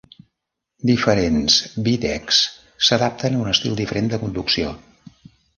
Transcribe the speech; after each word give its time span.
Diferents 0.89 1.57
bidecks 1.89 2.41
s'adapten 2.87 3.39
a 3.41 3.45
un 3.45 3.55
estil 3.55 3.79
diferent 3.85 4.13
de 4.15 4.21
conducció. 4.27 4.77